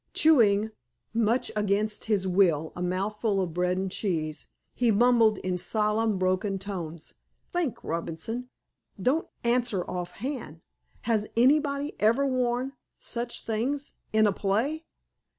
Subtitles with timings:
[0.15, 0.71] Chewing,
[1.13, 6.57] much against his will, a mouthful of bread and cheese, he mumbled in solemn, broken
[6.57, 7.13] tones:
[7.53, 8.49] "Think—Robinson.
[8.99, 10.61] Don't—answer—offhand.
[11.01, 14.85] Has—anybody—ever worn—such things—in a play?"